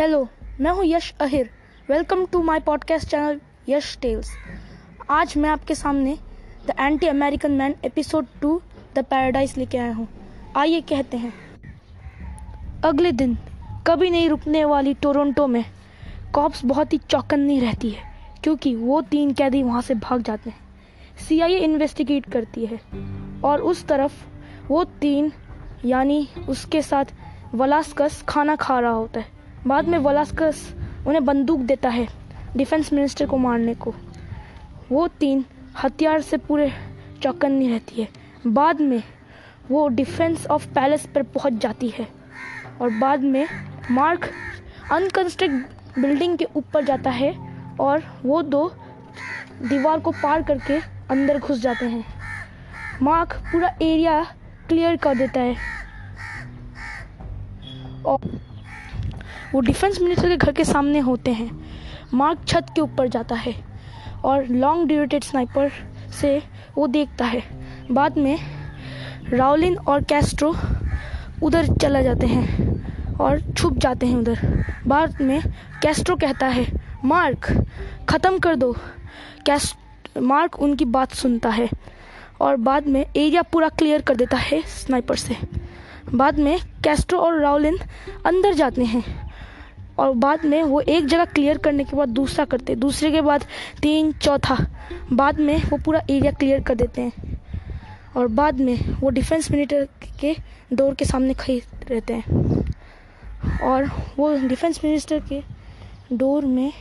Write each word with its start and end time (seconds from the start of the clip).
Hello 0.00 0.28
मैं 0.60 0.70
हूँ 0.72 0.84
Yash 0.86 1.12
Ahir. 1.20 1.48
Welcome 1.88 2.24
to 2.26 2.40
my 2.42 2.60
podcast 2.60 3.08
channel 3.08 3.40
Yash 3.68 3.96
tells 4.02 4.30
आज 5.10 5.36
मैं 5.36 5.48
आपके 5.50 5.74
सामने 5.74 6.16
the 6.66 6.74
anti 6.80 7.06
American 7.06 7.52
man 7.52 7.74
episode 7.84 8.26
two 8.42 8.60
the 8.94 8.98
paradise 9.00 9.52
लेके 9.58 9.78
आया 9.78 9.92
हूँ। 9.94 10.06
आइए 10.56 10.80
कहते 10.80 11.16
हैं। 11.16 11.32
अगले 12.84 13.12
दिन, 13.12 13.36
कभी 13.86 14.10
नहीं 14.10 14.28
रुकने 14.28 14.64
वाली 14.64 14.94
टोरंटो 14.94 15.46
में 15.46 15.64
कॉप्स 16.34 16.64
बहुत 16.64 16.92
ही 16.92 16.98
चौकन्नी 17.00 17.58
रहती 17.60 17.90
है, 17.90 18.04
क्योंकि 18.42 18.74
वो 18.74 19.00
तीन 19.00 19.32
कैदी 19.32 19.62
वहाँ 19.62 19.82
से 19.82 19.94
भाग 19.96 20.22
जाते 20.22 20.50
हैं। 20.50 21.18
सीआईए 21.28 21.58
इन्वेस्टिगेट 21.58 22.30
करती 22.32 22.64
है, 22.66 22.80
और 23.44 23.60
उस 23.62 23.84
तरफ़ 23.86 24.24
वो 24.68 24.84
तीन, 25.00 25.30
यानी 25.84 26.26
उसके 26.48 26.82
साथ 26.82 27.12
वलास्कस 27.54 28.22
खाना 28.28 28.56
खा 28.56 28.78
रहा 28.80 28.92
होता 28.92 29.20
है। 29.20 29.38
बाद 29.66 29.88
में 29.88 29.98
वलास्कस 29.98 30.74
उन्हें 31.06 31.24
बंदूक 31.24 31.60
देता 31.60 31.88
है, 31.88 32.06
डिफेंस 32.56 32.92
मिनिस्टर 32.92 33.26
को 33.26 33.36
मारने 33.36 33.74
को। 33.74 33.94
वो 34.92 35.08
तीन 35.08 35.44
हथियार 35.82 36.20
से 36.20 36.36
पूरे 36.36 36.72
चौकन्नी 37.22 37.68
रहती 37.68 38.00
है। 38.02 38.08
बाद 38.46 38.80
में 38.80 39.02
वो 39.70 39.88
डिफेंस 39.88 40.46
ऑफ़ 40.46 40.66
पैलेस 40.68 41.06
पर 41.14 41.22
पहुँच 41.22 41.52
जाती 41.52 41.88
है 41.88 42.08
और 42.80 42.90
बाद 42.90 43.20
में 43.20 43.46
मार्क 43.90 44.30
अनकंस्ट्रक्ट 44.92 45.98
बिल्डिंग 45.98 46.38
के 46.38 46.46
ऊपर 46.56 46.84
जाता 46.84 47.10
है 47.10 47.34
और 47.80 48.02
वो 48.24 48.42
दो 48.42 48.68
दीवार 49.62 50.00
को 50.00 50.10
पार 50.10 50.42
करके 50.42 50.78
अंदर 51.10 51.38
घुस 51.38 51.60
जाते 51.60 51.86
हैं। 51.86 52.04
मार्क 53.02 53.32
पूरा 53.32 53.68
एरिया 53.82 54.22
क्लियर 54.68 54.96
कर 54.96 55.14
देता 55.14 55.40
है। 55.40 55.56
और 58.06 58.18
वो 59.54 59.60
डिफेंस 59.60 60.00
मिनिस्टर 60.00 60.28
के 60.28 60.36
घर 60.36 60.52
के 60.52 60.64
सामने 60.64 60.98
होते 60.98 61.32
हैं। 61.32 61.50
मार्क 62.14 62.44
छत 62.48 62.66
के 62.74 62.80
ऊपर 62.80 63.08
जाता 63.08 63.34
है 63.36 63.54
और 64.24 64.46
लॉन्ग 64.46 64.86
ड्यूरेटेड 64.88 65.24
स्नाइपर 65.24 65.70
से 66.20 66.36
वो 66.76 66.86
देखता 66.86 67.24
है। 67.24 67.42
बाद 67.90 68.18
में 68.18 68.38
राउलिन 69.32 69.76
और 69.78 70.02
कैस्ट्रो 70.04 70.54
उधर 71.42 71.66
चला 71.74 72.00
जाते 72.02 72.26
हैं 72.26 73.16
और 73.16 73.40
छुप 73.52 73.78
जाते 73.78 74.06
हैं 74.06 74.16
उधर। 74.16 74.64
बाद 74.86 75.20
में 75.20 75.40
कैस्ट्रो 75.82 76.16
कहता 76.16 76.46
है 76.46 76.66
मार्क 77.04 77.46
ख़त्म 78.08 78.38
कर 78.38 78.56
दो। 78.56 78.72
कैस्ट 79.46 80.18
मार्क 80.18 80.58
उनकी 80.60 80.84
बात 80.86 81.12
सुनता 81.12 81.48
है 81.48 81.68
और 82.40 82.56
बाद 82.58 82.86
में 82.86 83.00
एरिया 83.00 83.42
पूरा 83.42 83.68
क्लियर 83.68 84.02
कर 84.02 84.16
देता 84.16 84.36
है 84.36 84.62
स्नाइपर 84.68 85.16
से। 85.16 85.36
बाद 86.14 86.38
में 86.38 86.58
कैस्ट्रो 86.84 87.18
और 87.18 87.40
राउलिन 87.40 87.78
अंदर 88.26 88.54
जाते 88.54 88.84
हैं। 88.84 89.30
और 89.98 90.14
बाद 90.14 90.44
में 90.44 90.62
वो 90.62 90.80
एक 90.80 91.06
जगह 91.06 91.24
क्लियर 91.24 91.58
करने 91.58 91.84
के 91.84 91.96
बाद 91.96 92.08
दूसरा 92.08 92.44
करते 92.44 92.72
हैं। 92.72 92.80
दूसरे 92.80 93.10
के 93.10 93.20
बाद 93.20 93.44
तीन, 93.82 94.12
चौथा। 94.12 94.66
बाद 95.12 95.40
में 95.40 95.62
वो 95.64 95.78
पूरा 95.78 96.00
एरिया 96.10 96.32
क्लियर 96.32 96.60
कर 96.60 96.74
देते 96.74 97.02
हैं। 97.02 97.40
और 98.16 98.26
बाद 98.26 98.60
में 98.60 98.92
वो 98.92 99.10
डिफेंस 99.10 99.50
मिनिस्टर 99.50 99.88
के 100.20 100.36
डोर 100.72 100.94
के 100.94 101.04
सामने 101.04 101.34
खड़े 101.34 101.62
रहते 101.90 102.14
हैं। 102.14 102.64
और 103.62 103.84
वो 104.18 104.48
डिफेंस 104.48 104.80
मिनिस्टर 104.84 105.20
के 105.20 105.42
डोर 106.12 106.44
में 106.44 106.72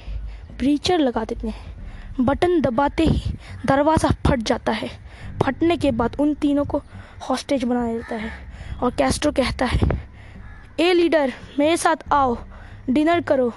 ब्रीचर 0.57 0.99
लगा 0.99 1.23
देते 1.23 1.47
हैं। 1.47 1.75
बटन 2.19 2.61
दबाते 2.61 3.03
ही 3.03 3.33
दरवाज़ा 3.65 4.09
फट 4.09 4.39
जाता 4.39 4.71
है। 4.71 4.89
फटने 5.43 5.77
के 5.77 5.91
बाद 5.91 6.15
उन 6.19 6.33
तीनों 6.33 6.65
को 6.65 6.81
हॉस्टेज 7.29 7.63
बना 7.63 7.87
देता 7.87 8.15
है। 8.15 8.48
और 8.83 8.91
कैस्ट्रो 8.91 9.31
कहता 9.31 9.65
है, 9.65 9.79
ए 10.79 10.93
लीडर, 10.93 11.33
मेरे 11.59 11.77
साथ 11.77 12.13
आओ, 12.13 12.37
डिनर 12.89 13.21
करो। 13.21 13.51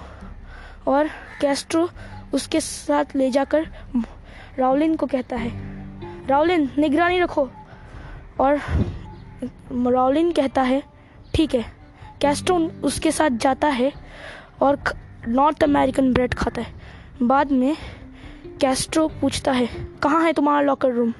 और 0.87 1.07
कैस्ट्रो 1.41 1.89
उसके 2.33 2.61
साथ 2.61 3.15
ले 3.15 3.31
जाकर 3.31 3.67
राउलिन 4.59 4.95
को 4.95 5.05
कहता 5.05 5.35
है 5.35 5.51
राउलिन 6.27 6.69
निगरानी 6.77 7.19
रखो। 7.19 7.49
और 8.39 8.59
राउलिन 9.93 10.31
कहता 10.31 10.61
है, 10.61 10.83
ठीक 11.33 11.55
है। 11.55 11.65
कैस्ट्रो 12.21 12.57
उसके 12.83 13.11
साथ 13.11 13.29
जाता 13.29 13.67
है 13.67 13.91
और 14.61 14.83
नॉर्थ 15.27 15.63
अमेरिकन 15.63 16.13
ब्रेड 16.13 16.33
खाता 16.33 16.61
है। 16.61 16.73
बाद 17.21 17.51
में 17.51 17.75
कैस्ट्रो 18.61 19.07
पूछता 19.07 19.51
है, 19.51 19.67
कहाँ 20.03 20.23
है 20.25 20.33
तुम्हारा 20.33 20.61
लॉकर 20.61 20.91
रूम? 20.91 21.13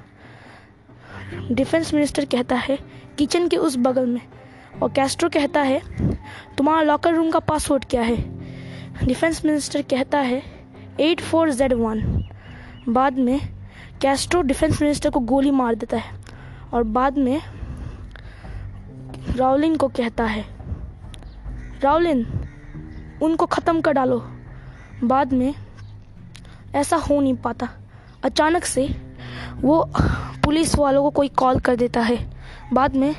डिफेंस 1.52 1.94
मिनिस्टर 1.94 2.26
कहता 2.26 2.56
है, 2.56 2.80
किचन 3.18 3.48
के 3.48 3.58
उस 3.58 3.78
बगल 3.78 4.06
में। 4.06 4.22
और 4.84 4.92
कैस्ट्रो 4.92 5.30
कहता 5.30 5.62
है, 5.62 5.82
तुम्हारा 6.58 6.82
लॉकर 6.82 7.14
रूम 7.14 7.32
का 7.32 7.40
पासवर्ड 7.40 7.86
क्या 7.86 8.02
है? 8.02 8.18
डिफेंस 9.06 9.46
मिनिस्टर 9.46 9.82
कहता 9.82 10.20
है, 10.20 10.44
एट 11.00 11.22
फोर 11.22 11.52
जेड 11.52 11.74
वन। 11.74 12.24
बाद 12.90 13.18
में, 13.18 13.40
कैस्ट्रो 14.02 14.42
डिफेंस 14.42 14.82
मिनिस्टर 14.82 15.10
को 15.10 15.20
गोली 15.20 15.52
मार 15.52 15.76
देता 15.76 15.98
है। 15.98 16.14
और 16.74 16.84
बाद 16.84 17.18
में 17.18 17.42
राउलिन 19.36 19.76
को 19.76 19.88
कहता 19.88 20.24
है 20.24 20.46
राउलिन 21.82 22.28
उनको 23.22 23.46
ख़त्म 23.46 23.82
कर 23.82 23.92
डालो। 23.92 24.30
बाद 25.04 25.34
में, 25.34 25.54
ऐसा 26.76 26.96
हो 26.96 27.22
नहीं 27.22 27.34
पाता। 27.34 27.70
अचानक 28.24 28.66
से, 28.66 28.96
वो 29.56 29.92
पुलिस 30.44 30.76
वालों 30.76 31.02
को 31.04 31.10
कोई 31.10 31.28
कॉल 31.30 31.60
कर 31.60 31.76
देता 31.76 32.02
है। 32.02 32.18
बाद 32.74 32.96
में 32.96 33.16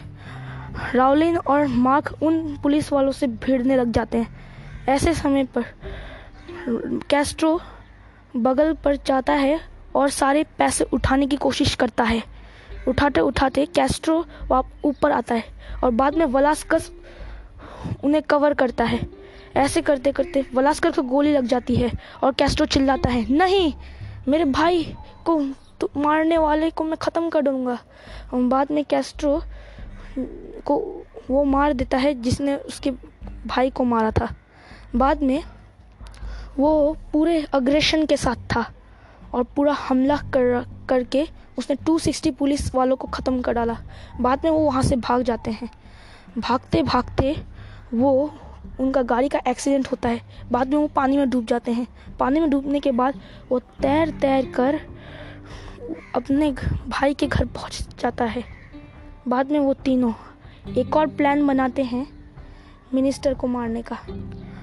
राउलिन 0.94 1.36
और 1.36 1.66
मार्क 1.66 2.12
उन 2.22 2.56
पुलिस 2.62 2.92
वालों 2.92 3.12
से 3.12 3.26
भिड़ने 3.26 3.76
लग 3.76 3.90
जाते 3.92 4.18
हैं। 4.18 4.86
ऐसे 4.88 5.14
समय 5.14 5.44
पर 5.56 5.64
कैस्ट्रो 7.10 7.60
बगल 8.36 8.72
पर 8.74 8.96
जाता 8.96 9.32
है 9.32 9.60
और 9.94 10.10
सारे 10.10 10.44
पैसे 10.58 10.84
उठाने 10.84 11.26
की 11.26 11.36
कोशिश 11.36 11.74
करता 11.74 12.04
है। 12.04 12.22
उठाते 12.88 13.20
उठाते 13.20 13.66
कैस्ट्रो 13.66 14.24
वाप 14.48 14.70
ऊपर 14.84 15.12
आता 15.12 15.34
है 15.34 15.44
और 15.84 15.90
बाद 15.90 16.14
में 16.14 16.24
वलास्कस 16.26 16.90
उन्हें 18.04 18.22
कवर 18.22 18.54
करता 18.54 18.84
है। 18.84 19.00
ऐसे 19.56 19.80
करते 19.82 20.12
करते 20.12 20.44
वलास्कर 20.54 20.90
को 20.90 21.02
गोली 21.02 21.32
लग 21.32 21.46
जाती 21.46 21.76
है 21.76 21.90
और 22.22 22.32
कैस्ट्रो 22.32 22.66
चिल्लाता 22.66 23.10
है, 23.10 23.26
नहीं, 23.32 23.72
मेरे 24.28 24.44
भाई 24.44 24.82
को 25.26 25.38
तो 25.84 26.00
मारने 26.00 26.36
वाले 26.38 26.70
को 26.70 26.84
मैं 26.84 26.96
ख़त्म 26.96 27.28
कर 27.30 27.42
दूँगा। 27.42 27.78
बाद 28.34 28.70
में 28.72 28.84
कैस्ट्रो 28.84 29.40
को 30.66 30.76
वो 31.30 31.42
मार 31.44 31.72
देता 31.72 31.98
है 31.98 32.14
जिसने 32.22 32.56
उसके 32.58 32.90
भाई 33.46 33.70
को 33.70 33.84
मारा 33.84 34.10
था। 34.10 34.28
बाद 34.96 35.22
में 35.22 35.42
वो 36.58 36.96
पूरे 37.12 37.42
अग्रेशन 37.54 38.06
के 38.06 38.16
साथ 38.16 38.36
था 38.54 38.64
और 39.34 39.42
पूरा 39.56 39.72
हमला 39.72 40.16
कर, 40.16 40.64
करके 40.88 41.26
उसने 41.58 41.76
260 41.76 42.30
पुलिस 42.30 42.74
वालों 42.74 42.96
को 42.96 43.08
ख़त्म 43.08 43.40
कर 43.40 43.52
डाला। 43.52 43.76
बाद 44.20 44.44
में 44.44 44.50
वो 44.50 44.58
वहाँ 44.58 44.82
से 44.82 44.96
भाग 44.96 45.22
जाते 45.22 45.50
हैं। 45.50 45.70
भागते 46.38 46.82
भागते 46.82 47.36
वो 47.94 48.32
उनका 48.80 49.02
गाड़ी 49.04 49.28
का 49.28 49.40
एक्सीडेंट 49.48 49.90
होता 49.90 50.08
है। 50.08 50.20
बाद 50.52 50.68
में 50.68 50.76
वो 50.76 50.86
पानी 50.88 51.16
में 51.16 51.28
डूब 51.30 51.46
जाते 51.46 51.72
हैं। 51.72 51.86
पानी 52.18 52.40
में 52.40 52.50
डूबने 52.50 52.80
के 52.80 52.92
बाद 52.92 53.20
वो 53.50 53.58
तैर 53.58 54.10
तैर 54.20 54.50
कर 54.52 54.80
अपने 56.14 56.50
भाई 56.88 57.14
के 57.14 57.26
घर 57.26 57.44
पहुँच 57.44 57.86
जाता 58.00 58.24
है। 58.24 58.44
बाद 59.28 59.50
में 59.50 59.58
वो 59.58 59.72
तीनों 59.74 60.12
एक 60.78 60.96
और 60.96 61.06
प्लान 61.06 61.46
बनाते 61.46 61.82
हैं 61.82 62.06
मिनिस्टर 62.94 63.34
को 63.34 63.46
मारने 63.46 63.82
का। 63.82 63.98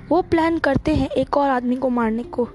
वो 0.09 0.21
प्लान 0.21 0.57
करते 0.59 0.95
हैं 0.95 1.09
एक 1.09 1.37
और 1.37 1.49
आदमी 1.49 1.75
को 1.75 1.89
मारने 1.89 2.23
को, 2.23 2.45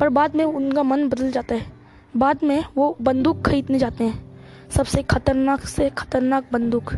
पर 0.00 0.08
बाद 0.08 0.36
में 0.36 0.44
उनका 0.44 0.82
मन 0.82 1.08
बदल 1.08 1.30
जाता 1.30 1.54
है। 1.54 1.72
बाद 2.16 2.44
में 2.44 2.64
वो 2.76 2.96
बंदूक 3.02 3.42
खरीदने 3.42 3.78
जाते 3.78 4.04
हैं, 4.04 4.22
सबसे 4.70 5.02
खतरनाक 5.02 5.64
से 5.64 5.88
खतरनाक 5.90 6.46
बंदूक। 6.52 6.92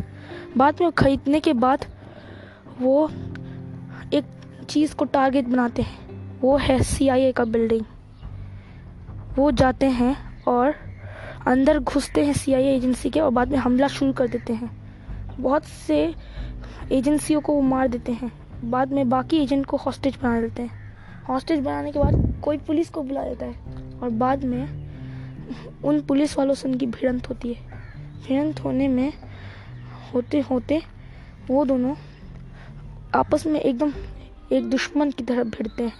बाद 0.57 0.81
में 0.81 0.91
खरीदने 0.91 1.39
के 1.39 1.53
बाद 1.55 1.85
वो 2.79 3.09
एक 4.13 4.23
चीज़ 4.69 4.95
को 4.95 5.05
टारगेट 5.05 5.45
बनाते 5.45 5.81
हैं, 5.81 6.39
वो 6.41 6.57
है 6.57 6.81
सीआईए 6.83 7.31
का 7.31 7.45
बिल्डिंग 7.45 7.85
वो 9.37 9.51
जाते 9.51 9.85
हैं 9.85 10.15
और 10.43 10.75
अंदर 11.47 11.79
घुसते 11.79 12.23
हैं 12.25 12.33
सीआईए 12.33 12.75
एजेंसी 12.75 13.09
के 13.09 13.19
और 13.19 13.31
बाद 13.31 13.51
में 13.51 13.57
हमला 13.57 13.87
शुरू 13.87 14.13
कर 14.13 14.27
देते 14.27 14.53
हैं। 14.53 14.69
बहुत 15.39 15.65
से 15.65 15.97
एजेंसियों 16.91 17.41
को 17.41 17.53
वो 17.53 17.61
मार 17.61 17.87
देते 17.87 18.11
हैं। 18.11 18.31
बाद 18.63 18.91
में 18.93 19.09
बाकी 19.09 19.37
एजेंट 19.37 19.65
को 19.65 19.77
हॉस्टेज 19.77 20.17
बना 20.23 20.41
देते 20.41 20.61
हैं। 20.61 20.81
हॉस्टेज 21.29 21.59
बनाने 21.59 21.91
के 21.91 21.99
बाद 21.99 22.41
कोई 22.43 22.57
पुलिस 22.57 22.89
को 22.89 23.03
बुला 23.03 23.23
देता 23.23 23.45
है 23.45 23.99
और 23.99 24.09
बाद 24.09 24.43
में 24.43 25.81
उन 25.83 26.01
पुलिस 26.01 26.37
वालों 26.37 26.53
से 26.53 26.69
उनकी 26.69 26.85
भिड़ंत 26.85 27.29
होती 27.29 27.53
है। 27.53 27.81
भिड़ंत 28.27 28.59
होने 28.59 28.87
में 28.87 29.13
होते 30.13 30.39
होते 30.39 30.81
वो 31.49 31.65
दोनों 31.65 31.95
आपस 33.15 33.45
में 33.45 33.59
एकदम 33.59 33.93
एक 34.51 34.69
दुश्मन 34.69 35.11
की 35.11 35.23
तरह 35.23 35.43
भिड़ते 35.43 35.83
हैं। 35.83 35.93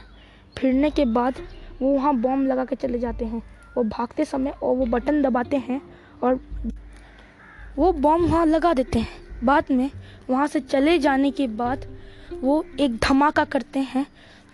भिड़ने 0.62 0.90
के 0.90 1.06
बाद 1.06 1.34
वो 1.82 1.94
वहाँ 1.94 2.16
बॉम्ब 2.16 2.48
लगा 2.48 2.66
के 2.66 2.76
चले 2.76 3.00
जाते 3.00 3.26
हैं। 3.26 3.42
वो 3.78 3.84
भागते 3.84 4.26
समय 4.26 4.52
और 4.52 4.76
वो 4.76 4.86
बटन 4.86 5.22
दबाते 5.22 5.58
हैं 5.58 5.82
और 6.24 6.40
वो 7.78 7.92
बॉम्ब 7.94 8.30
वहाँ 8.30 8.46
लगा 8.46 8.74
देते 8.74 9.00
हैं। 9.00 9.46
बाद 9.46 9.72
में 9.72 9.90
वहाँ 10.30 10.48
से 10.48 10.60
चले 10.60 10.98
जाने 11.00 11.32
के 11.32 11.48
बाद 11.48 11.86
वो 12.42 12.64
एक 12.80 12.98
धमाका 12.98 13.44
करते 13.46 13.80
हैं 13.80 14.06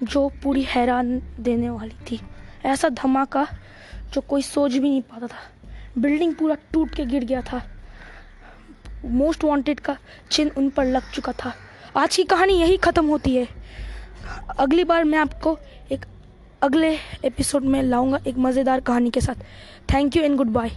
जो 0.03 0.27
पूरी 0.43 0.61
हैरान 0.63 1.21
देने 1.39 1.69
वाली 1.69 1.95
थी। 2.11 2.19
ऐसा 2.65 2.89
धमाका 2.89 3.47
जो 4.13 4.21
कोई 4.21 4.41
सोच 4.41 4.71
भी 4.71 4.89
नहीं 4.89 5.01
पाता 5.01 5.27
था। 5.27 6.01
बिल्डिंग 6.01 6.33
पूरा 6.35 6.55
टूट 6.73 6.95
के 6.95 7.05
गिर 7.05 7.23
गया 7.23 7.41
था। 7.41 7.61
मोस्ट 9.05 9.43
वांटेड 9.43 9.79
का 9.79 9.97
चिन्ह 10.31 10.51
उन 10.57 10.69
पर 10.69 10.85
लग 10.85 11.11
चुका 11.11 11.31
था। 11.33 11.53
आज 11.97 12.15
की 12.15 12.23
कहानी 12.23 12.53
यही 12.53 12.77
ख़त्म 12.77 13.05
होती 13.07 13.35
है। 13.35 13.47
अगली 14.59 14.83
बार 14.83 15.03
मैं 15.03 15.17
आपको 15.19 15.57
एक 15.91 16.05
अगले 16.61 16.89
एपिसोड 17.25 17.63
में 17.63 17.81
लाऊँगा 17.83 18.19
एक 18.27 18.37
मज़ेदार 18.37 18.79
कहानी 18.79 19.09
के 19.09 19.21
साथ। 19.21 19.43
Thank 19.93 20.15
you 20.15 20.23
and 20.23 20.35
goodbye 20.47 20.71